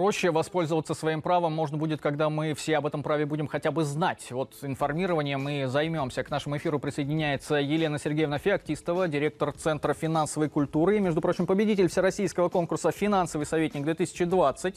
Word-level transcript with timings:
Проще 0.00 0.30
воспользоваться 0.30 0.94
своим 0.94 1.20
правом 1.20 1.52
можно 1.52 1.76
будет, 1.76 2.00
когда 2.00 2.30
мы 2.30 2.54
все 2.54 2.78
об 2.78 2.86
этом 2.86 3.02
праве 3.02 3.26
будем 3.26 3.46
хотя 3.46 3.70
бы 3.70 3.84
знать. 3.84 4.28
Вот 4.30 4.54
информированием 4.62 5.42
мы 5.42 5.66
займемся. 5.66 6.22
К 6.24 6.30
нашему 6.30 6.56
эфиру 6.56 6.78
присоединяется 6.78 7.56
Елена 7.56 7.98
Сергеевна 7.98 8.38
Феоктистова, 8.38 9.08
директор 9.08 9.52
Центра 9.52 9.92
финансовой 9.92 10.48
культуры 10.48 10.96
и, 10.96 11.00
между 11.00 11.20
прочим, 11.20 11.46
победитель 11.46 11.90
Всероссийского 11.90 12.48
конкурса 12.48 12.92
«Финансовый 12.92 13.44
советник-2020». 13.44 14.76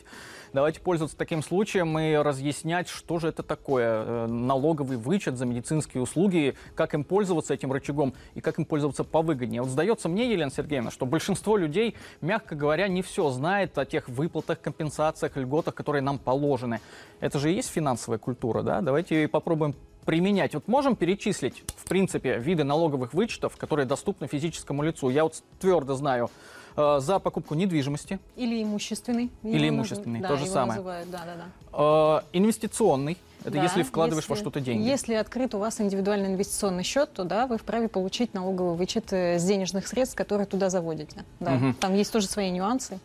Давайте 0.52 0.82
пользоваться 0.82 1.16
таким 1.16 1.42
случаем 1.42 1.98
и 1.98 2.16
разъяснять, 2.16 2.90
что 2.90 3.18
же 3.20 3.30
это 3.30 3.44
такое. 3.44 4.04
Э, 4.06 4.28
налоговый 4.28 4.98
вычет 4.98 5.38
за 5.38 5.46
медицинские 5.46 6.04
услуги, 6.04 6.56
как 6.76 6.94
им 6.96 7.06
пользоваться 7.06 7.54
этим 7.54 7.72
рычагом 7.72 8.14
и 8.36 8.42
как 8.42 8.60
им 8.60 8.66
пользоваться 8.66 9.06
повыгоднее. 9.06 9.62
Вот 9.62 9.72
сдается 9.72 10.10
мне, 10.10 10.30
Елена 10.30 10.52
Сергеевна, 10.52 10.92
что 10.92 11.06
большинство 11.06 11.56
людей, 11.56 11.96
мягко 12.20 12.56
говоря, 12.56 12.90
не 12.90 13.02
все 13.02 13.30
знает 13.30 13.78
о 13.78 13.86
тех 13.86 14.10
выплатах, 14.10 14.60
компенсациях, 14.60 15.13
компенсациях, 15.14 15.38
льготах, 15.38 15.76
которые 15.76 16.02
нам 16.02 16.18
положены. 16.18 16.80
Это 17.20 17.40
же 17.40 17.52
и 17.52 17.56
есть 17.56 17.70
финансовая 17.70 18.18
культура, 18.18 18.64
да? 18.64 18.82
Давайте 18.82 19.28
попробуем 19.28 19.76
применять. 20.06 20.54
Вот 20.54 20.68
можем 20.68 20.96
перечислить, 20.96 21.64
в 21.78 21.86
принципе, 21.86 22.38
виды 22.38 22.64
налоговых 22.64 23.14
вычетов, 23.14 23.56
которые 23.58 23.86
доступны 23.86 24.28
физическому 24.28 24.84
лицу. 24.84 25.10
Я 25.10 25.24
вот 25.24 25.42
твердо 25.60 25.96
знаю, 25.96 26.30
э, 26.76 27.00
за 27.00 27.20
покупку 27.20 27.56
недвижимости. 27.56 28.20
Или 28.36 28.62
имущественный. 28.62 29.30
Или 29.44 29.70
имущественный, 29.70 30.20
да, 30.20 30.28
то 30.28 30.38
же 30.38 30.46
самое. 30.46 30.80
Называют, 30.80 31.10
да, 31.10 31.22
да, 31.26 31.36
да. 31.36 32.24
Э, 32.24 32.38
инвестиционный. 32.38 33.18
Это 33.42 33.52
да, 33.52 33.64
если 33.64 33.84
вкладываешь 33.84 34.24
если, 34.24 34.34
во 34.34 34.38
что-то 34.38 34.62
деньги. 34.62 34.88
Если 34.88 35.14
открыт 35.16 35.54
у 35.54 35.58
вас 35.58 35.82
индивидуальный 35.82 36.30
инвестиционный 36.30 36.84
счет, 36.84 37.12
то 37.14 37.26
да, 37.26 37.46
вы 37.46 37.58
вправе 37.58 37.90
получить 37.90 38.34
налоговый 38.34 38.76
вычет 38.76 39.12
э, 39.12 39.38
с 39.38 39.44
денежных 39.44 39.88
средств, 39.88 40.16
которые 40.16 40.48
туда 40.48 40.70
заводите. 40.70 41.24
Да. 41.40 41.56
Угу. 41.56 41.74
Там 41.80 41.94
есть 41.94 42.12
тоже 42.12 42.28
свои 42.28 42.52
нюансы. 42.52 43.00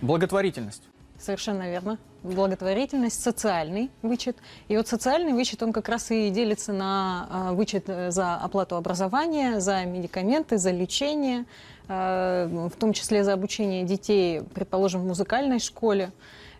Благотворительность. 0.00 0.82
Совершенно 1.20 1.68
верно. 1.70 1.98
Благотворительность, 2.22 3.22
социальный 3.22 3.90
вычет. 4.00 4.38
И 4.68 4.76
вот 4.76 4.88
социальный 4.88 5.34
вычет, 5.34 5.62
он 5.62 5.72
как 5.72 5.88
раз 5.90 6.10
и 6.10 6.30
делится 6.30 6.72
на 6.72 7.26
а, 7.30 7.52
вычет 7.52 7.84
э, 7.88 8.10
за 8.10 8.36
оплату 8.36 8.76
образования, 8.76 9.60
за 9.60 9.84
медикаменты, 9.84 10.56
за 10.56 10.70
лечение, 10.70 11.44
э, 11.88 12.68
в 12.72 12.76
том 12.78 12.94
числе 12.94 13.22
за 13.22 13.34
обучение 13.34 13.84
детей, 13.84 14.40
предположим, 14.54 15.02
в 15.02 15.06
музыкальной 15.06 15.58
школе. 15.58 16.10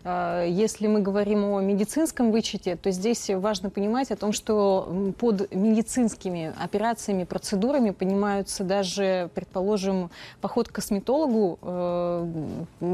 А, 0.03 0.45
если 0.45 0.87
мы 0.87 1.01
говорим 1.01 1.45
о 1.45 1.61
медицинском 1.61 2.31
вычете, 2.31 2.75
то 2.75 2.91
здесь 2.91 3.29
важно 3.29 3.69
понимать 3.69 4.11
о 4.11 4.15
том, 4.15 4.33
что 4.33 5.13
под 5.19 5.53
медицинскими 5.53 6.53
операциями, 6.61 7.23
процедурами 7.23 7.91
понимаются 7.91 8.63
даже, 8.63 9.29
предположим, 9.35 10.09
поход 10.41 10.69
к 10.69 10.71
косметологу, 10.71 11.59
э, 11.61 12.27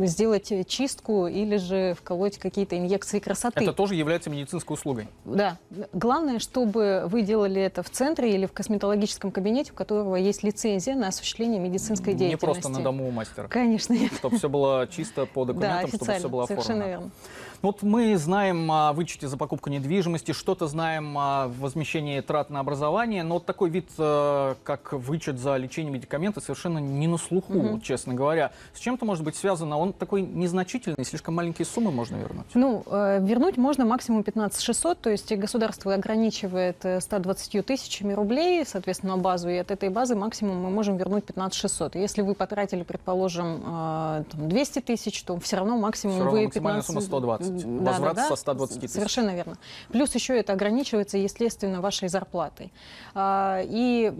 сделать 0.03 0.51
чистку 0.67 1.27
или 1.27 1.57
же 1.57 1.93
вколоть 1.93 2.37
какие-то 2.37 2.77
инъекции 2.77 3.19
красоты. 3.19 3.63
Это 3.63 3.73
тоже 3.73 3.95
является 3.95 4.29
медицинской 4.29 4.73
услугой? 4.73 5.07
Да. 5.25 5.57
Главное, 5.93 6.39
чтобы 6.39 7.03
вы 7.07 7.21
делали 7.21 7.61
это 7.61 7.83
в 7.83 7.89
центре 7.89 8.33
или 8.33 8.45
в 8.45 8.51
косметологическом 8.51 9.31
кабинете, 9.31 9.71
у 9.71 9.75
которого 9.75 10.15
есть 10.15 10.43
лицензия 10.43 10.95
на 10.95 11.07
осуществление 11.09 11.59
медицинской 11.59 12.13
Не 12.13 12.19
деятельности. 12.19 12.45
Не 12.45 12.53
просто 12.53 12.69
на 12.69 12.83
дому 12.83 13.07
у 13.07 13.11
мастера? 13.11 13.47
Конечно, 13.47 13.93
нет. 13.93 14.13
Чтобы 14.13 14.37
все 14.37 14.49
было 14.49 14.87
чисто 14.87 15.25
по 15.25 15.45
документам, 15.45 15.89
да, 15.91 15.97
чтобы 15.97 16.13
все 16.13 16.29
было 16.29 16.43
оформлено. 16.43 16.96
Верно. 16.97 17.11
Вот 17.61 17.81
мы 17.81 18.15
знаем 18.17 18.71
о 18.71 18.93
вычете 18.93 19.27
за 19.27 19.35
покупку 19.35 19.71
недвижимости, 19.71 20.31
что-то 20.31 20.67
знаем 20.67 21.17
о 21.17 21.47
возмещении 21.47 22.21
трат 22.21 22.51
на 22.51 22.59
образование, 22.59 23.23
но 23.23 23.35
вот 23.35 23.45
такой 23.45 23.71
вид, 23.71 23.89
э, 23.97 24.55
как 24.63 24.93
вычет 24.93 25.39
за 25.39 25.57
лечение 25.57 25.91
медикаментов, 25.91 26.43
совершенно 26.43 26.77
не 26.77 27.07
на 27.07 27.17
слуху, 27.17 27.53
угу. 27.53 27.79
честно 27.79 28.13
говоря. 28.13 28.51
С 28.73 28.79
чем-то 28.79 29.05
может 29.05 29.23
быть 29.23 29.35
связано? 29.35 29.77
Он 29.77 29.91
такой 29.91 30.21
незначительный, 30.21 31.03
слишком 31.03 31.33
маленькие 31.33 31.65
суммы 31.65 31.91
можно 31.91 32.17
вернуть? 32.17 32.45
Ну, 32.53 32.83
э, 32.85 33.19
вернуть 33.21 33.57
можно 33.57 33.85
максимум 33.85 34.23
15 34.23 34.61
600, 34.61 35.01
то 35.01 35.09
есть 35.09 35.35
государство 35.35 35.95
ограничивает 35.95 36.85
120 36.99 37.55
э, 37.55 37.63
тысячами 37.63 38.13
рублей, 38.13 38.65
соответственно, 38.67 39.17
базу, 39.17 39.49
и 39.49 39.57
от 39.57 39.71
этой 39.71 39.89
базы 39.89 40.15
максимум 40.15 40.57
мы 40.57 40.69
можем 40.69 40.97
вернуть 40.97 41.25
15 41.25 41.57
600. 41.57 41.95
Если 41.95 42.21
вы 42.21 42.35
потратили, 42.35 42.83
предположим, 42.83 44.23
200 44.33 44.81
тысяч, 44.81 45.23
то 45.23 45.39
все 45.39 45.57
равно 45.57 45.77
максимум 45.77 46.17
все 46.17 46.29
вы 46.29 46.47
15... 46.47 47.03
120. 47.03 47.46
Возврат 47.47 48.15
да, 48.15 48.23
да, 48.23 48.27
со 48.29 48.35
120 48.35 48.81
тысяч. 48.81 48.93
Совершенно 48.93 49.31
верно. 49.31 49.57
Плюс 49.89 50.13
еще 50.13 50.37
это 50.37 50.53
ограничивается, 50.53 51.17
естественно, 51.17 51.81
вашей 51.81 52.09
зарплатой. 52.09 52.71
А, 53.13 53.61
и 53.63 54.11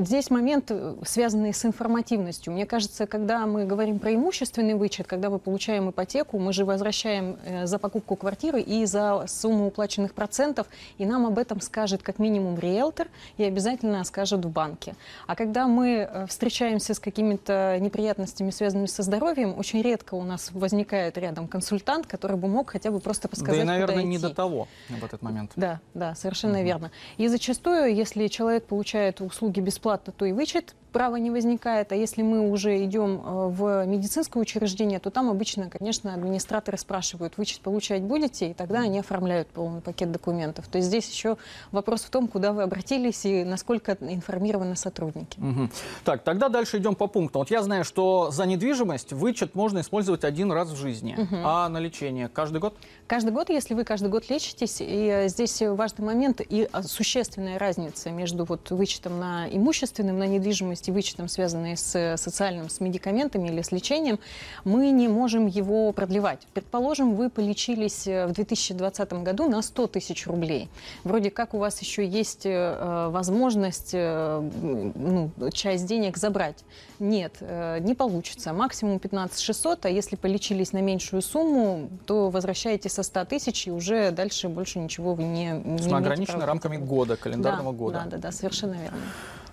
здесь 0.00 0.30
момент, 0.30 0.70
э, 0.70 0.94
связанный 1.04 1.52
с 1.52 1.64
информативностью. 1.64 2.52
Мне 2.52 2.66
кажется, 2.66 3.06
когда 3.06 3.46
мы 3.46 3.64
говорим 3.64 3.98
про 3.98 4.14
имущественный 4.14 4.74
вычет, 4.74 5.06
когда 5.06 5.30
мы 5.30 5.38
получаем 5.38 5.90
ипотеку, 5.90 6.38
мы 6.38 6.52
же 6.52 6.64
возвращаем 6.64 7.38
э, 7.44 7.66
за 7.66 7.78
покупку 7.78 8.16
квартиры 8.16 8.60
и 8.60 8.84
за 8.86 9.24
сумму 9.26 9.66
уплаченных 9.66 10.14
процентов, 10.14 10.66
и 10.98 11.06
нам 11.06 11.26
об 11.26 11.38
этом 11.38 11.60
скажет 11.60 12.02
как 12.02 12.18
минимум 12.18 12.58
риэлтор 12.58 13.08
и 13.38 13.44
обязательно 13.44 14.04
скажет 14.04 14.44
в 14.44 14.50
банке. 14.50 14.94
А 15.26 15.34
когда 15.34 15.66
мы 15.66 16.08
э, 16.10 16.26
встречаемся 16.26 16.94
с 16.94 17.00
какими-то 17.00 17.78
неприятностями, 17.80 18.50
связанными 18.50 18.86
со 18.86 19.02
здоровьем, 19.02 19.58
очень 19.58 19.82
редко 19.82 20.14
у 20.14 20.22
нас 20.22 20.50
возникает 20.52 21.18
рядом 21.18 21.48
консультант, 21.48 22.06
который 22.06 22.26
который 22.26 22.40
бы 22.40 22.48
мог 22.48 22.65
хотя 22.66 22.90
бы 22.90 23.00
просто 23.00 23.28
подсказать, 23.28 23.56
Да 23.56 23.62
и, 23.62 23.66
наверное, 23.66 24.02
не 24.02 24.18
до 24.18 24.30
того 24.30 24.68
в 24.88 25.04
этот 25.04 25.22
момент. 25.22 25.52
Да, 25.56 25.80
да, 25.94 26.14
совершенно 26.14 26.58
угу. 26.58 26.64
верно. 26.64 26.90
И 27.16 27.28
зачастую, 27.28 27.94
если 27.94 28.26
человек 28.28 28.64
получает 28.66 29.20
услуги 29.20 29.60
бесплатно, 29.60 30.12
то 30.12 30.24
и 30.24 30.32
вычет 30.32 30.74
права 30.96 31.16
не 31.16 31.30
возникает. 31.30 31.92
А 31.92 31.94
если 31.94 32.22
мы 32.22 32.50
уже 32.50 32.82
идем 32.82 33.20
э, 33.22 33.48
в 33.48 33.84
медицинское 33.84 34.40
учреждение, 34.40 34.98
то 34.98 35.10
там 35.10 35.28
обычно, 35.28 35.68
конечно, 35.68 36.14
администраторы 36.14 36.78
спрашивают, 36.78 37.36
вычет 37.36 37.60
получать 37.60 38.00
будете, 38.00 38.52
и 38.52 38.54
тогда 38.54 38.80
они 38.80 39.00
оформляют 39.00 39.48
полный 39.48 39.82
пакет 39.82 40.10
документов. 40.10 40.66
То 40.68 40.78
есть 40.78 40.88
здесь 40.88 41.06
еще 41.10 41.36
вопрос 41.70 42.00
в 42.00 42.08
том, 42.08 42.28
куда 42.28 42.54
вы 42.54 42.62
обратились 42.62 43.26
и 43.26 43.44
насколько 43.44 43.98
информированы 44.00 44.74
сотрудники. 44.74 45.38
Угу. 45.38 45.68
Так, 46.04 46.22
тогда 46.22 46.48
дальше 46.48 46.78
идем 46.78 46.94
по 46.94 47.08
пунктам. 47.08 47.40
Вот 47.40 47.50
я 47.50 47.62
знаю, 47.62 47.84
что 47.84 48.30
за 48.30 48.46
недвижимость 48.46 49.12
вычет 49.12 49.54
можно 49.54 49.80
использовать 49.80 50.24
один 50.24 50.50
раз 50.50 50.70
в 50.70 50.76
жизни, 50.76 51.14
угу. 51.18 51.36
а 51.44 51.68
на 51.68 51.76
лечение 51.76 52.28
каждый 52.28 52.58
год? 52.62 52.74
Каждый 53.06 53.32
год, 53.32 53.50
если 53.50 53.74
вы 53.74 53.84
каждый 53.84 54.08
год 54.08 54.30
лечитесь, 54.30 54.80
и 54.80 54.84
э, 54.84 55.28
здесь 55.28 55.60
важный 55.60 56.06
момент 56.06 56.40
и 56.40 56.66
а, 56.72 56.82
существенная 56.82 57.58
разница 57.58 58.08
между 58.08 58.46
вот 58.46 58.70
вычетом 58.70 59.20
на 59.20 59.46
имущественным, 59.50 60.18
на 60.18 60.26
недвижимость 60.26 60.85
и 60.88 60.92
вычетом, 60.92 61.28
связанные 61.28 61.76
с 61.76 62.16
социальным, 62.16 62.68
с 62.68 62.80
медикаментами 62.80 63.48
или 63.48 63.62
с 63.62 63.72
лечением, 63.72 64.18
мы 64.64 64.90
не 64.90 65.08
можем 65.08 65.46
его 65.46 65.92
продлевать. 65.92 66.46
Предположим, 66.54 67.14
вы 67.14 67.30
полечились 67.30 68.06
э, 68.06 68.26
в 68.26 68.32
2020 68.32 69.12
году 69.22 69.48
на 69.48 69.62
100 69.62 69.86
тысяч 69.88 70.26
рублей. 70.26 70.68
Вроде 71.04 71.30
как 71.30 71.54
у 71.54 71.58
вас 71.58 71.80
еще 71.80 72.06
есть 72.06 72.44
э, 72.44 73.08
возможность 73.10 73.90
э, 73.92 74.40
ну, 74.40 75.30
часть 75.52 75.86
денег 75.86 76.16
забрать. 76.16 76.64
Нет, 76.98 77.42
не 77.80 77.94
получится. 77.94 78.52
Максимум 78.52 78.98
15 78.98 79.38
600, 79.38 79.86
а 79.86 79.90
если 79.90 80.16
полечились 80.16 80.72
на 80.72 80.80
меньшую 80.80 81.20
сумму, 81.20 81.90
то 82.06 82.30
возвращаете 82.30 82.88
со 82.88 83.02
100 83.02 83.26
тысяч, 83.26 83.66
и 83.66 83.70
уже 83.70 84.10
дальше 84.12 84.48
больше 84.48 84.78
ничего 84.78 85.14
вы 85.14 85.24
не, 85.24 85.50
не 85.52 85.92
ограничены 85.92 86.46
рамками 86.46 86.78
года, 86.78 87.16
календарного 87.16 87.72
да, 87.72 87.78
года. 87.78 88.02
Да, 88.04 88.10
да, 88.12 88.18
да, 88.18 88.32
совершенно 88.32 88.74
верно. 88.74 88.98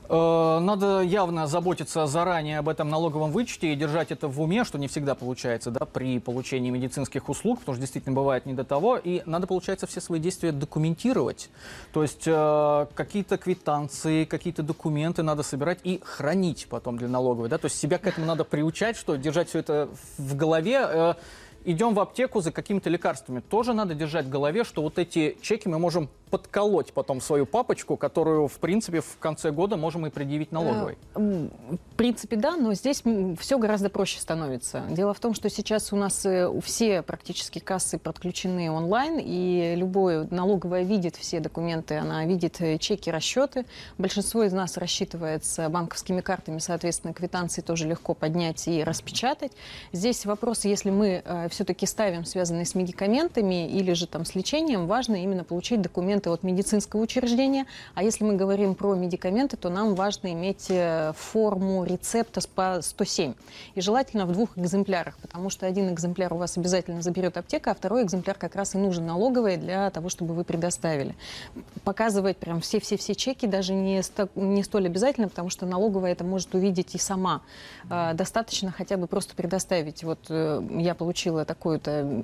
Э, 0.10 0.60
надо 0.60 1.02
явно 1.02 1.48
заботиться 1.48 2.06
заранее 2.08 2.60
об 2.60 2.70
этом 2.70 2.90
налоговом 2.90 3.32
вычете 3.32 3.74
и 3.74 3.76
держать 3.76 4.12
это 4.12 4.28
в 4.28 4.42
уме, 4.42 4.64
что 4.64 4.78
не 4.78 4.88
всегда 4.88 5.16
получается 5.16 5.72
да, 5.72 5.86
при 5.86 6.20
получении 6.20 6.70
медицинских 6.70 7.30
услуг, 7.30 7.60
потому 7.60 7.76
что 7.76 7.82
действительно 7.82 8.16
бывает 8.16 8.46
не 8.46 8.54
до 8.54 8.64
того. 8.64 8.98
И 8.98 9.22
надо, 9.26 9.48
получается, 9.48 9.88
все 9.88 10.02
свои 10.02 10.20
действия 10.20 10.52
документировать. 10.52 11.50
То 11.94 12.02
есть 12.02 12.24
э, 12.26 12.86
какие-то 12.94 13.38
квитанции, 13.38 14.26
какие-то 14.26 14.64
документы 14.64 15.24
надо 15.24 15.44
собирать 15.44 15.80
и 15.84 16.02
хранить 16.04 16.68
потом 16.70 16.98
для 16.98 17.08
налоговой. 17.08 17.50
Да? 17.50 17.58
То 17.58 17.66
есть 17.66 17.80
себя 17.80 17.98
к 17.98 18.08
этому 18.08 18.26
надо 18.26 18.44
приучать, 18.44 18.98
что 18.98 19.16
держать 19.16 19.50
все 19.50 19.60
это 19.60 19.90
в 20.18 20.36
голове. 20.36 20.80
Э, 20.82 21.14
идем 21.66 21.94
в 21.94 22.00
аптеку 22.00 22.42
за 22.42 22.52
какими-то 22.52 22.90
лекарствами. 22.90 23.40
Тоже 23.40 23.74
надо 23.74 23.96
держать 23.96 24.26
в 24.26 24.30
голове, 24.30 24.64
что 24.64 24.82
вот 24.82 25.00
эти 25.00 25.38
чеки 25.42 25.68
мы 25.68 25.80
можем 25.80 26.10
подколоть 26.34 26.94
потом 26.94 27.22
свою 27.22 27.46
папочку, 27.46 27.96
которую, 27.96 28.48
в 28.48 28.58
принципе, 28.58 29.02
в 29.02 29.20
конце 29.20 29.52
года 29.52 29.78
можем 29.78 30.08
и 30.08 30.10
предъявить 30.10 30.52
налоговой. 30.52 30.98
Э, 31.14 31.20
в 31.20 31.96
принципе, 31.96 32.38
да, 32.38 32.56
но 32.56 32.74
здесь 32.74 33.04
все 33.40 33.60
гораздо 33.60 33.92
проще 33.92 34.20
становится. 34.20 34.82
Дело 34.90 35.14
в 35.14 35.20
том, 35.20 35.36
что 35.36 35.48
сейчас 35.52 35.94
у 35.94 35.96
нас 35.96 36.26
э, 36.26 36.52
все 36.64 37.04
практически 37.04 37.60
кассы 37.60 38.00
подключены 38.00 38.72
онлайн, 38.72 39.20
и 39.24 39.76
любое 39.78 40.28
налоговое 40.32 40.82
видит 40.82 41.18
все 41.18 41.40
документы, 41.40 41.98
она 41.98 42.26
видит 42.26 42.60
э, 42.62 42.80
чеки, 42.80 43.12
расчеты. 43.12 43.68
Большинство 44.00 44.42
из 44.42 44.54
нас 44.54 44.78
рассчитывается 44.78 45.70
банковскими 45.70 46.22
картами, 46.22 46.58
соответственно, 46.58 47.14
квитанции 47.14 47.62
тоже 47.62 47.88
легко 47.88 48.16
поднять 48.16 48.68
и 48.68 48.84
распечатать. 48.84 49.52
Здесь 49.92 50.26
вопрос, 50.26 50.66
если 50.66 50.90
мы 50.90 51.22
все-таки 51.54 51.86
ставим 51.86 52.26
связанные 52.26 52.66
с 52.66 52.76
медикаментами 52.76 53.70
или 53.70 53.94
же 53.94 54.08
там 54.08 54.26
с 54.26 54.36
лечением, 54.36 54.88
важно 54.88 55.24
именно 55.24 55.44
получить 55.44 55.82
документы 55.82 56.30
от 56.30 56.44
медицинского 56.44 57.02
учреждения. 57.02 57.66
А 57.96 58.04
если 58.04 58.24
мы 58.24 58.36
говорим 58.36 58.76
про 58.76 58.96
медикаменты, 58.96 59.56
то 59.58 59.70
нам 59.70 59.96
важно 59.96 60.34
иметь 60.34 60.68
э, 60.70 61.14
форму 61.16 61.86
рецепта 61.86 62.42
по 62.54 62.80
107. 62.82 63.34
И 63.76 63.82
желательно 63.82 64.26
в 64.26 64.34
двух 64.34 64.58
экземплярах, 64.58 65.18
потому 65.22 65.50
что 65.50 65.66
один 65.66 65.94
экземпляр 65.94 66.34
у 66.34 66.38
вас 66.38 66.58
обязательно 66.58 67.02
заберет 67.02 67.38
аптека, 67.38 67.72
а 67.72 67.76
второй 67.76 68.04
экземпляр 68.04 68.38
как 68.38 68.56
раз 68.56 68.76
и 68.76 68.78
нужен 68.78 69.06
налоговый 69.06 69.58
для 69.58 69.90
того, 69.92 70.10
чтобы 70.10 70.34
вы 70.34 70.44
предоставили. 70.44 71.16
Показывать 71.84 72.38
прям 72.38 72.62
все-все-все 72.62 73.16
чеки 73.16 73.46
даже 73.46 73.74
не, 73.74 74.02
не 74.36 74.64
столь 74.64 74.88
обязательно, 74.88 75.30
потому 75.30 75.50
что 75.50 75.66
налоговая 75.66 76.12
это 76.12 76.24
может 76.24 76.54
увидеть 76.56 76.96
и 76.96 76.98
сама. 76.98 77.42
Э, 77.90 78.14
достаточно 78.14 78.72
хотя 78.72 78.98
бы 78.98 79.08
просто 79.08 79.36
предоставить. 79.36 80.04
Вот 80.04 80.20
э, 80.30 80.62
я 80.80 80.96
получила 80.96 81.43
такую-то 81.46 82.24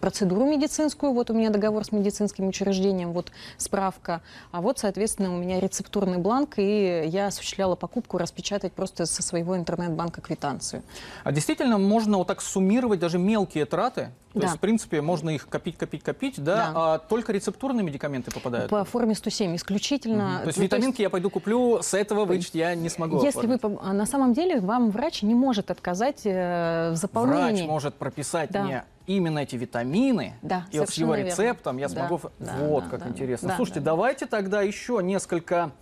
процедуру 0.00 0.46
медицинскую, 0.46 1.12
вот 1.12 1.30
у 1.30 1.34
меня 1.34 1.50
договор 1.50 1.84
с 1.84 1.92
медицинским 1.92 2.48
учреждением, 2.48 3.12
вот 3.12 3.30
справка, 3.56 4.20
а 4.50 4.60
вот, 4.60 4.78
соответственно, 4.78 5.34
у 5.34 5.38
меня 5.38 5.60
рецептурный 5.60 6.18
бланк, 6.18 6.58
и 6.58 7.04
я 7.06 7.28
осуществляла 7.28 7.76
покупку, 7.76 8.18
распечатать 8.18 8.72
просто 8.72 9.06
со 9.06 9.22
своего 9.22 9.56
интернет-банка 9.56 10.20
квитанцию. 10.20 10.82
А 11.24 11.32
действительно 11.32 11.78
можно 11.78 12.18
вот 12.18 12.26
так 12.26 12.40
суммировать 12.40 13.00
даже 13.00 13.18
мелкие 13.18 13.66
траты? 13.66 14.10
То 14.32 14.40
да. 14.40 14.46
есть, 14.46 14.56
в 14.56 14.60
принципе, 14.60 15.02
можно 15.02 15.30
их 15.30 15.48
копить, 15.48 15.76
копить, 15.76 16.02
копить, 16.02 16.42
да, 16.42 16.56
да. 16.56 16.72
а 16.74 16.98
только 16.98 17.32
рецептурные 17.32 17.84
медикаменты 17.84 18.30
попадают? 18.30 18.70
По 18.70 18.84
форме 18.84 19.14
107 19.14 19.56
исключительно. 19.56 20.36
Угу. 20.36 20.42
То 20.42 20.46
есть 20.46 20.58
ну, 20.58 20.64
витаминки 20.64 20.96
то 20.96 21.02
есть... 21.02 21.06
я 21.06 21.10
пойду 21.10 21.30
куплю, 21.30 21.82
с 21.82 21.92
этого 21.92 22.24
вычесть 22.24 22.54
я 22.54 22.74
не 22.74 22.88
смогу 22.88 23.22
Если 23.22 23.38
оформить. 23.38 23.62
вы, 23.62 23.78
а 23.82 23.92
на 23.92 24.06
самом 24.06 24.32
деле, 24.32 24.60
вам 24.60 24.90
врач 24.90 25.22
не 25.22 25.34
может 25.34 25.70
отказать 25.70 26.22
э, 26.24 26.92
в 26.92 26.96
заполнении. 26.96 27.62
Врач 27.62 27.68
может 27.68 27.94
прописать 27.94 28.50
да. 28.50 28.62
мне 28.62 28.84
именно 29.06 29.40
эти 29.40 29.56
витамины, 29.56 30.34
да, 30.42 30.66
и 30.70 30.78
вот 30.78 30.88
с 30.88 30.94
его 30.94 31.14
рецептом 31.14 31.76
верно. 31.76 31.92
я 31.92 31.98
смогу... 32.06 32.20
Да, 32.38 32.56
вот 32.60 32.84
да, 32.84 32.90
как 32.90 33.00
да, 33.00 33.08
интересно. 33.08 33.48
Да, 33.48 33.56
Слушайте, 33.56 33.80
да. 33.80 33.86
давайте 33.86 34.26
тогда 34.26 34.62
еще 34.62 35.00
несколько 35.02 35.72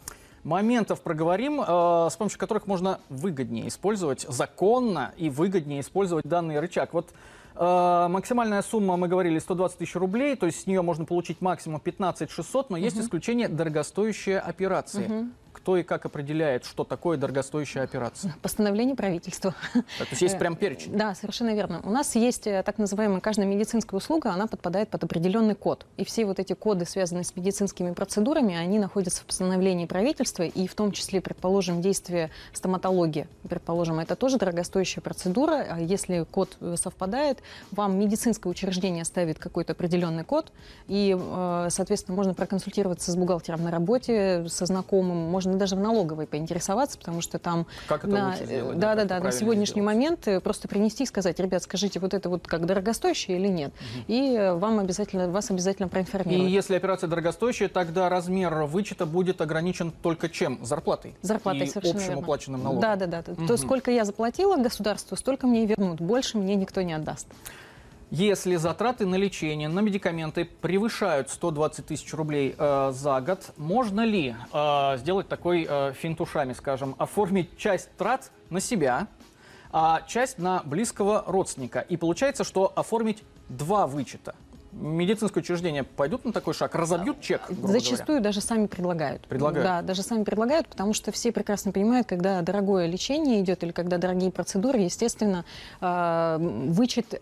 моментов 0.43 1.02
проговорим, 1.02 1.61
э, 1.61 2.08
с 2.11 2.17
помощью 2.17 2.38
которых 2.38 2.67
можно 2.67 2.99
выгоднее 3.08 3.69
использовать, 3.69 4.23
законно 4.29 5.12
и 5.17 5.31
выгоднее 5.31 5.81
использовать 5.81 6.26
данный 6.26 6.58
рычаг. 6.58 6.93
Вот 6.94 7.11
максимальная 7.61 8.62
сумма, 8.62 8.97
мы 8.97 9.07
говорили, 9.07 9.39
120 9.39 9.79
тысяч 9.79 9.95
рублей, 9.95 10.35
то 10.35 10.47
есть 10.47 10.62
с 10.62 10.67
нее 10.67 10.81
можно 10.81 11.05
получить 11.05 11.41
максимум 11.41 11.81
15 11.81 12.31
600, 12.31 12.71
но 12.71 12.77
угу. 12.77 12.85
есть 12.85 12.99
исключение 12.99 13.49
дорогостоящие 13.49 14.39
операции. 14.39 15.07
Угу 15.07 15.29
кто 15.61 15.77
и 15.77 15.83
как 15.83 16.07
определяет, 16.07 16.65
что 16.65 16.85
такое 16.85 17.19
дорогостоящая 17.19 17.83
операция? 17.83 18.35
Постановление 18.41 18.97
правительства. 18.97 19.55
То 19.75 20.07
есть 20.11 20.23
есть 20.23 20.39
прям 20.39 20.57
перечень? 20.57 20.97
Да, 20.97 21.15
совершенно 21.15 21.55
верно. 21.55 21.81
У 21.85 21.91
нас 21.91 22.15
есть 22.17 22.47
э, 22.47 22.62
так 22.62 22.79
называемая 22.79 23.21
каждая 23.21 23.47
медицинская 23.47 23.99
услуга, 23.99 24.31
она 24.31 24.47
подпадает 24.47 24.89
под 24.89 25.05
определенный 25.05 25.55
код. 25.55 25.85
И 25.99 26.05
все 26.05 26.25
вот 26.25 26.39
эти 26.39 26.55
коды, 26.55 26.87
связанные 26.87 27.25
с 27.25 27.37
медицинскими 27.37 27.93
процедурами, 27.93 28.57
они 28.57 28.79
находятся 28.79 29.21
в 29.23 29.27
постановлении 29.27 29.85
правительства, 29.85 30.45
и 30.45 30.67
в 30.67 30.75
том 30.75 30.93
числе, 30.93 31.21
предположим, 31.21 31.83
действие 31.83 32.31
стоматологии. 32.55 33.29
Предположим, 33.47 34.01
это 34.01 34.17
тоже 34.17 34.39
дорогостоящая 34.39 35.03
процедура. 35.03 35.67
А 35.71 35.79
если 35.79 36.25
код 36.25 36.57
э, 36.61 36.77
совпадает, 36.79 37.39
вам 37.71 37.99
медицинское 37.99 38.49
учреждение 38.49 39.05
ставит 39.05 39.39
какой-то 39.39 39.73
определенный 39.73 40.25
код, 40.25 40.53
и, 40.89 41.15
э, 41.19 41.69
соответственно, 41.71 42.17
можно 42.17 42.33
проконсультироваться 42.33 43.12
с 43.12 43.17
бухгалтером 43.17 43.62
на 43.62 43.71
работе, 43.71 44.47
со 44.49 44.65
знакомым, 44.65 45.19
можно 45.19 45.50
даже 45.58 45.76
в 45.76 45.81
налоговой 45.81 46.26
поинтересоваться, 46.26 46.99
потому 46.99 47.20
что 47.20 47.38
там... 47.38 47.67
Как 47.88 48.05
это 48.05 48.12
на, 48.12 48.29
лучше 48.29 48.44
сделать? 48.47 48.79
Да, 48.79 48.94
да, 48.94 49.05
да, 49.05 49.20
на 49.20 49.32
сегодняшний 49.32 49.82
сделать? 49.82 49.94
момент 49.94 50.29
э, 50.29 50.41
просто 50.41 50.69
принести 50.69 51.05
и 51.05 51.06
сказать, 51.06 51.38
ребят, 51.41 51.62
скажите, 51.62 52.00
вот 52.00 52.14
это 52.14 52.29
вот 52.29 52.47
как 52.47 52.67
дорогостоящее 52.67 53.38
или 53.38 53.49
нет? 53.49 53.73
Угу. 53.73 54.05
И 54.08 54.35
э, 54.37 54.55
вам 54.55 54.79
обязательно, 54.79 55.29
вас 55.29 55.50
обязательно 55.50 55.88
проинформируют. 55.88 56.49
И 56.49 56.52
если 56.52 56.75
операция 56.75 57.08
дорогостоящая, 57.08 57.69
тогда 57.69 58.08
размер 58.08 58.55
вычета 58.64 59.06
будет 59.06 59.41
ограничен 59.41 59.93
только 60.02 60.29
чем? 60.29 60.58
Зарплатой? 60.64 61.14
Зарплатой, 61.23 61.67
и 61.67 61.70
совершенно 61.70 61.97
общим 61.97 62.08
верно. 62.08 62.23
уплаченным 62.23 62.62
налогом? 62.62 62.81
Да, 62.81 62.97
да, 62.97 63.06
да. 63.06 63.32
Угу. 63.32 63.47
То, 63.47 63.56
сколько 63.56 63.91
я 63.91 64.05
заплатила 64.05 64.56
государству, 64.56 65.17
столько 65.17 65.47
мне 65.47 65.64
и 65.64 65.67
вернут. 65.67 66.00
Больше 66.00 66.38
мне 66.38 66.55
никто 66.56 66.82
не 66.82 66.93
отдаст. 66.93 67.26
Если 68.11 68.57
затраты 68.57 69.07
на 69.07 69.15
лечение, 69.15 69.69
на 69.69 69.79
медикаменты 69.79 70.45
превышают 70.45 71.31
120 71.31 71.87
тысяч 71.87 72.12
рублей 72.12 72.57
э, 72.59 72.91
за 72.93 73.21
год, 73.21 73.53
можно 73.57 74.01
ли 74.05 74.35
э, 74.53 74.97
сделать 74.99 75.29
такой 75.29 75.65
э, 75.69 75.93
финт 75.93 76.21
ушами, 76.21 76.53
скажем, 76.53 76.97
оформить 76.99 77.57
часть 77.57 77.89
трат 77.97 78.33
на 78.51 78.59
себя, 78.59 79.07
а 79.71 80.03
часть 80.09 80.39
на 80.39 80.61
близкого 80.65 81.23
родственника? 81.29 81.79
И 81.79 81.97
получается, 81.97 82.43
что 82.43 82.73
оформить 82.75 83.23
два 83.49 83.87
вычета– 83.87 84.35
медицинское 84.81 85.41
учреждение 85.41 85.85
пойдут 85.85 86.25
на 86.25 86.32
такой 86.32 86.55
шаг, 86.55 86.75
разобьют 86.75 87.21
чек? 87.21 87.43
Зачастую 87.49 88.06
говоря? 88.06 88.25
даже 88.25 88.41
сами 88.41 88.67
предлагают. 88.67 89.23
Предлагают? 89.27 89.67
Да, 89.67 89.82
даже 89.82 90.03
сами 90.03 90.25
предлагают, 90.25 90.69
потому 90.69 90.94
что 90.94 91.12
все 91.12 91.32
прекрасно 91.32 91.73
понимают, 91.73 92.06
когда 92.06 92.41
дорогое 92.43 92.87
лечение 92.87 93.41
идет 93.41 93.62
или 93.62 93.73
когда 93.73 93.99
дорогие 93.99 94.31
процедуры, 94.31 94.79
естественно, 94.81 95.44
а, 95.81 96.38
вычет 96.38 97.21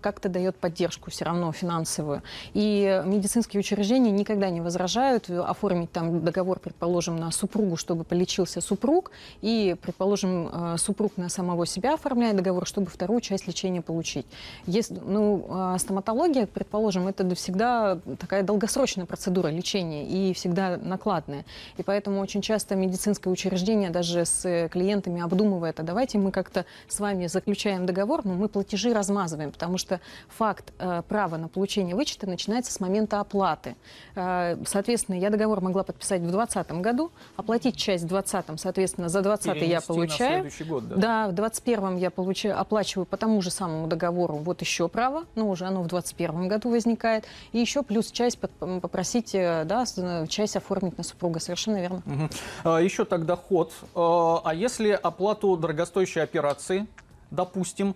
как-то 0.00 0.28
дает 0.28 0.56
поддержку 0.56 1.10
все 1.10 1.24
равно 1.24 1.52
финансовую. 1.52 2.22
И 2.54 3.02
медицинские 3.04 3.60
учреждения 3.60 4.10
никогда 4.10 4.50
не 4.50 4.60
возражают 4.60 5.28
оформить 5.30 5.92
там 5.92 6.24
договор, 6.24 6.58
предположим, 6.58 7.16
на 7.16 7.30
супругу, 7.30 7.76
чтобы 7.76 8.04
полечился 8.04 8.60
супруг, 8.60 9.10
и, 9.42 9.76
предположим, 9.80 10.48
а, 10.52 10.76
супруг 10.78 11.16
на 11.16 11.28
самого 11.28 11.66
себя 11.66 11.94
оформляет 11.94 12.36
договор, 12.36 12.66
чтобы 12.66 12.86
вторую 12.86 13.20
часть 13.20 13.46
лечения 13.46 13.82
получить. 13.82 14.26
Если, 14.66 14.94
ну, 14.94 15.46
а, 15.50 15.78
стоматология, 15.78 16.46
предположим, 16.46 16.85
предположим, 16.86 17.08
это 17.08 17.34
всегда 17.34 17.98
такая 18.18 18.42
долгосрочная 18.42 19.06
процедура 19.06 19.48
лечения 19.48 20.06
и 20.06 20.32
всегда 20.32 20.76
накладная. 20.76 21.44
И 21.78 21.82
поэтому 21.82 22.20
очень 22.20 22.42
часто 22.42 22.76
медицинское 22.76 23.30
учреждение 23.30 23.90
даже 23.90 24.24
с 24.24 24.68
клиентами 24.70 25.20
обдумывает, 25.20 25.80
а 25.80 25.82
давайте 25.82 26.18
мы 26.18 26.30
как-то 26.30 26.64
с 26.88 27.00
вами 27.00 27.26
заключаем 27.26 27.86
договор, 27.86 28.24
но 28.24 28.34
мы 28.34 28.48
платежи 28.48 28.92
размазываем, 28.92 29.50
потому 29.50 29.78
что 29.78 30.00
факт 30.28 30.72
э, 30.78 31.02
права 31.08 31.36
на 31.36 31.48
получение 31.48 31.96
вычета 31.96 32.26
начинается 32.26 32.72
с 32.72 32.80
момента 32.80 33.20
оплаты. 33.20 33.74
Э, 34.14 34.56
соответственно, 34.64 35.16
я 35.16 35.30
договор 35.30 35.60
могла 35.60 35.82
подписать 35.82 36.20
в 36.20 36.30
2020 36.30 36.72
году, 36.80 37.10
оплатить 37.36 37.76
часть 37.76 38.04
в 38.04 38.08
2020, 38.08 38.60
соответственно, 38.60 39.08
за 39.08 39.22
2020 39.22 39.68
я 39.68 39.80
получаю. 39.80 40.44
На 40.44 40.66
год, 40.66 40.88
да? 40.88 40.96
да, 40.96 41.28
в 41.28 41.32
2021 41.32 41.96
я 41.96 42.10
получаю, 42.10 42.60
оплачиваю 42.60 43.06
по 43.06 43.16
тому 43.16 43.42
же 43.42 43.50
самому 43.50 43.86
договору 43.86 44.36
вот 44.36 44.60
еще 44.60 44.88
право, 44.88 45.24
но 45.34 45.48
уже 45.50 45.64
оно 45.64 45.82
в 45.82 45.88
2021 45.88 46.48
году 46.48 46.65
возникает. 46.70 47.24
И 47.52 47.58
еще 47.58 47.82
плюс 47.82 48.10
часть 48.10 48.38
попросить, 48.38 49.34
э, 49.34 49.64
да, 49.64 49.84
часть 50.28 50.56
оформить 50.56 50.98
на 50.98 51.04
супруга. 51.04 51.40
Совершенно 51.40 51.80
верно. 51.80 52.02
Угу. 52.06 52.28
А, 52.64 52.78
еще 52.78 53.04
тогда 53.04 53.36
ход. 53.36 53.72
А, 53.94 54.40
а 54.44 54.54
если 54.54 54.90
оплату 54.90 55.56
дорогостоящей 55.56 56.22
операции, 56.22 56.86
допустим, 57.30 57.94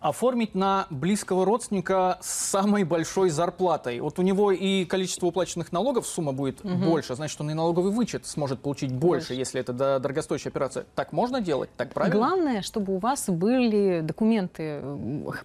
оформить 0.00 0.54
на 0.54 0.86
близкого 0.90 1.44
родственника 1.44 2.18
с 2.22 2.30
самой 2.50 2.84
большой 2.84 3.30
зарплатой. 3.30 4.00
Вот 4.00 4.18
у 4.18 4.22
него 4.22 4.50
и 4.50 4.84
количество 4.86 5.26
уплаченных 5.26 5.72
налогов 5.72 6.06
сумма 6.06 6.32
будет 6.32 6.64
угу. 6.64 6.74
больше, 6.74 7.14
значит, 7.14 7.38
он 7.40 7.50
и 7.50 7.54
налоговый 7.54 7.92
вычет 7.92 8.26
сможет 8.26 8.60
получить 8.60 8.92
больше, 8.92 9.00
больше, 9.00 9.34
если 9.34 9.60
это 9.60 9.72
дорогостоящая 9.72 10.50
операция. 10.50 10.86
Так 10.94 11.12
можно 11.12 11.40
делать? 11.40 11.68
Так 11.76 11.92
правильно? 11.92 12.16
Главное, 12.16 12.62
чтобы 12.62 12.94
у 12.94 12.98
вас 12.98 13.28
были 13.28 14.00
документы 14.00 14.82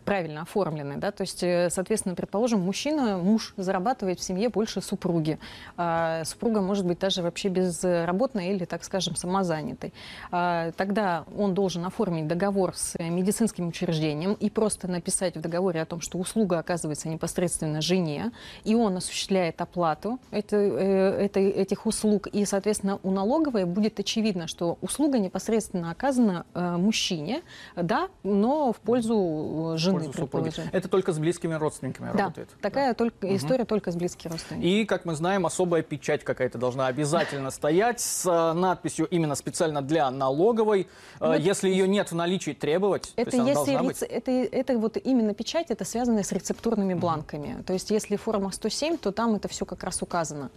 правильно 0.06 0.44
оформлены. 0.44 0.98
Да? 0.98 1.12
То 1.12 1.22
есть, 1.22 1.44
э, 1.44 1.70
соответственно, 1.70 2.16
предположим, 2.16 2.62
мужчина, 2.62 3.18
муж 3.18 3.54
зарабатывает 3.58 4.20
в 4.20 4.24
семье 4.24 4.50
больше 4.50 4.82
супруги. 4.82 5.38
А 5.76 6.24
супруга 6.24 6.62
может 6.62 6.86
быть 6.86 7.00
даже 7.00 7.22
вообще 7.22 7.50
безработной 7.50 8.54
или, 8.54 8.64
так 8.64 8.84
скажем, 8.86 9.16
самозанятой. 9.16 9.94
А 10.32 10.72
тогда 10.78 11.26
он 11.38 11.54
должен 11.54 11.84
оформить 11.86 12.28
договор 12.28 12.74
с 12.76 12.98
медицинским 12.98 13.68
учреждением 13.68 14.38
и 14.46 14.50
просто 14.52 14.88
написать 14.88 15.36
в 15.36 15.42
договоре 15.42 15.82
о 15.82 15.86
том, 15.86 16.02
что 16.02 16.20
услуга 16.20 16.60
оказывается 16.60 17.10
непосредственно 17.10 17.82
жене, 17.82 18.32
и 18.64 18.76
он 18.76 18.98
осуществляет 18.98 19.60
оплату 19.60 20.20
это, 20.30 20.56
э, 20.56 21.26
это, 21.26 21.40
этих 21.40 21.88
услуг, 21.88 22.28
и, 22.28 22.46
соответственно, 22.46 23.00
у 23.02 23.10
налоговой 23.10 23.66
будет 23.66 24.00
очевидно, 24.00 24.48
что 24.48 24.78
услуга 24.82 25.18
непосредственно 25.18 25.90
оказана 25.90 26.46
э, 26.54 26.78
мужчине, 26.78 27.42
да, 27.76 28.10
но 28.22 28.72
в 28.72 28.78
пользу 28.78 29.74
э, 29.74 29.78
жены, 29.78 30.12
в 30.12 30.28
пользу 30.28 30.62
Это 30.72 30.90
только 30.90 31.12
с 31.12 31.18
близкими 31.18 31.56
родственниками 31.56 32.12
да, 32.12 32.20
работает? 32.20 32.50
такая 32.62 32.90
да. 32.90 32.94
только, 32.94 33.26
угу. 33.26 33.36
история 33.36 33.66
только 33.66 33.92
с 33.92 33.96
близкими 33.96 34.32
родственниками. 34.32 34.70
И, 34.70 34.86
как 34.86 35.06
мы 35.06 35.16
знаем, 35.16 35.48
особая 35.48 35.82
печать 35.82 36.24
какая-то 36.24 36.60
должна 36.60 36.86
обязательно 36.86 37.50
стоять 37.50 38.00
с 38.00 38.54
надписью 38.54 39.08
именно 39.08 39.34
специально 39.34 39.82
для 39.82 40.12
налоговой. 40.12 40.88
Вот. 41.20 41.30
Ну, 41.30 41.34
Если 41.36 41.70
ее 41.70 41.88
нет 41.88 42.12
в 42.12 42.16
наличии, 42.16 42.52
требовать. 42.52 43.14
Это, 43.16 43.38
если 43.38 43.72
рец... 43.72 44.04
это, 44.04 44.32
это 44.44 44.78
вот 44.78 44.98
именно 45.04 45.34
печать, 45.34 45.68
это 45.70 45.86
связано 45.86 46.24
с 46.24 46.32
рецептурными 46.32 46.94
бланками. 46.94 47.62
То 47.66 47.74
есть 47.74 47.92
если 47.92 48.16
форма 48.16 48.52
107, 48.52 48.98
то 48.98 49.12
там 49.12 49.36
это 49.36 49.48
все 49.48 49.66
как 49.66 49.84
раз 49.84 50.02
указано. 50.02 50.50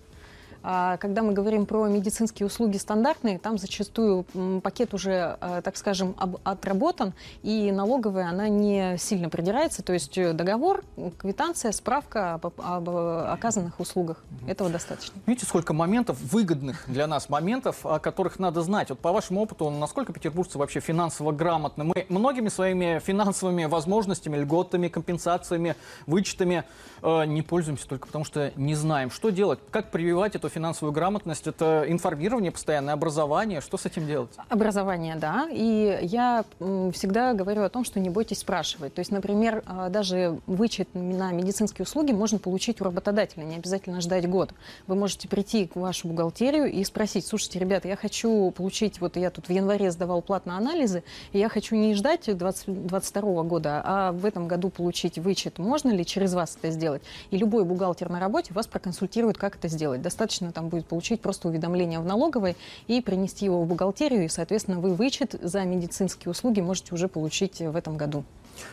А 0.62 0.96
когда 0.96 1.22
мы 1.22 1.32
говорим 1.32 1.66
про 1.66 1.86
медицинские 1.86 2.46
услуги 2.46 2.76
стандартные, 2.76 3.38
там 3.38 3.58
зачастую 3.58 4.24
пакет 4.62 4.94
уже, 4.94 5.36
а, 5.40 5.62
так 5.62 5.76
скажем, 5.76 6.14
отработан, 6.44 7.14
и 7.42 7.70
налоговая 7.72 8.28
она 8.28 8.48
не 8.48 8.96
сильно 8.98 9.28
придирается. 9.28 9.82
То 9.82 9.92
есть 9.92 10.18
э, 10.18 10.32
договор, 10.32 10.84
квитанция, 11.18 11.72
справка 11.72 12.34
об, 12.34 12.46
об 12.58 12.88
оказанных 12.88 13.80
услугах. 13.80 14.22
Этого 14.46 14.70
достаточно. 14.70 15.18
Видите, 15.26 15.46
сколько 15.46 15.72
моментов, 15.72 16.18
выгодных 16.20 16.84
для 16.86 17.06
нас 17.06 17.28
моментов, 17.28 17.84
о 17.86 17.98
которых 17.98 18.38
надо 18.38 18.62
знать. 18.62 18.90
Вот 18.90 18.98
по 18.98 19.12
вашему 19.12 19.42
опыту, 19.42 19.70
насколько 19.70 20.12
петербуржцы 20.12 20.58
вообще 20.58 20.80
финансово 20.80 21.32
грамотны? 21.32 21.84
Мы 21.84 22.06
многими 22.08 22.48
своими 22.48 22.98
финансовыми 22.98 23.64
возможностями, 23.66 24.36
льготами, 24.36 24.88
компенсациями, 24.88 25.76
вычетами 26.06 26.64
э, 27.02 27.24
не 27.26 27.42
пользуемся 27.42 27.88
только 27.88 28.06
потому, 28.06 28.24
что 28.24 28.52
не 28.56 28.74
знаем, 28.74 29.10
что 29.10 29.30
делать, 29.30 29.60
как 29.70 29.90
прививать 29.90 30.34
эту 30.34 30.47
финансовую 30.48 30.92
грамотность, 30.92 31.46
это 31.46 31.84
информирование 31.86 32.52
постоянное, 32.52 32.94
образование. 32.94 33.60
Что 33.60 33.76
с 33.76 33.86
этим 33.86 34.06
делать? 34.06 34.30
Образование, 34.48 35.16
да. 35.16 35.48
И 35.50 35.98
я 36.02 36.44
всегда 36.58 37.34
говорю 37.34 37.62
о 37.62 37.68
том, 37.68 37.84
что 37.84 38.00
не 38.00 38.10
бойтесь 38.10 38.38
спрашивать. 38.38 38.94
То 38.94 39.00
есть, 39.00 39.10
например, 39.10 39.62
а, 39.66 39.88
даже 39.88 40.38
вычет 40.46 40.88
на 40.94 41.32
медицинские 41.32 41.84
услуги 41.84 42.12
можно 42.12 42.38
получить 42.38 42.80
у 42.80 42.84
работодателя, 42.84 43.44
не 43.44 43.56
обязательно 43.56 44.00
ждать 44.00 44.28
год. 44.28 44.52
Вы 44.86 44.94
можете 44.94 45.28
прийти 45.28 45.66
к 45.66 45.76
вашу 45.76 46.08
бухгалтерию 46.08 46.70
и 46.70 46.84
спросить, 46.84 47.26
слушайте, 47.26 47.58
ребята, 47.58 47.88
я 47.88 47.96
хочу 47.96 48.50
получить, 48.50 49.00
вот 49.00 49.16
я 49.16 49.30
тут 49.30 49.48
в 49.48 49.50
январе 49.50 49.90
сдавал 49.90 50.22
платные 50.22 50.56
анализы, 50.56 51.02
и 51.32 51.38
я 51.38 51.48
хочу 51.48 51.76
не 51.76 51.94
ждать 51.94 52.24
2022 52.24 53.42
года, 53.42 53.82
а 53.84 54.12
в 54.12 54.24
этом 54.24 54.48
году 54.48 54.70
получить 54.70 55.18
вычет. 55.18 55.58
Можно 55.58 55.90
ли 55.90 56.04
через 56.04 56.34
вас 56.34 56.56
это 56.60 56.70
сделать? 56.70 57.02
И 57.30 57.36
любой 57.36 57.64
бухгалтер 57.64 58.08
на 58.08 58.20
работе 58.20 58.54
вас 58.54 58.66
проконсультирует, 58.66 59.38
как 59.38 59.56
это 59.56 59.68
сделать. 59.68 60.02
Достаточно 60.02 60.37
достаточно 60.38 60.52
там 60.52 60.68
будет 60.68 60.86
получить 60.86 61.20
просто 61.20 61.48
уведомление 61.48 62.00
в 62.00 62.04
налоговой 62.04 62.56
и 62.86 63.00
принести 63.00 63.44
его 63.44 63.62
в 63.62 63.66
бухгалтерию, 63.66 64.24
и, 64.24 64.28
соответственно, 64.28 64.80
вы 64.80 64.94
вычет 64.94 65.34
за 65.40 65.64
медицинские 65.64 66.30
услуги 66.30 66.60
можете 66.60 66.94
уже 66.94 67.08
получить 67.08 67.60
в 67.60 67.76
этом 67.76 67.96
году. 67.96 68.24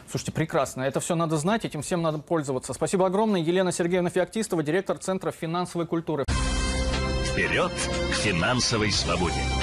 Слушайте, 0.09 0.31
прекрасно. 0.31 0.81
Это 0.81 0.99
все 0.99 1.15
надо 1.15 1.37
знать, 1.37 1.65
этим 1.65 1.81
всем 1.81 2.01
надо 2.01 2.17
пользоваться. 2.17 2.73
Спасибо 2.73 3.05
огромное. 3.05 3.41
Елена 3.41 3.71
Сергеевна 3.71 4.09
Феоктистова, 4.09 4.63
директор 4.63 4.97
Центра 4.97 5.31
финансовой 5.31 5.85
культуры. 5.85 6.25
Вперед 7.31 7.71
к 7.71 8.15
финансовой 8.15 8.91
свободе! 8.91 9.54